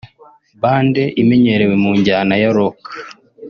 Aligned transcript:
band 0.61 0.95
imenyerewe 1.21 1.75
mu 1.83 1.91
njyana 1.97 2.33
ya 2.41 2.49
Rock 2.57 2.81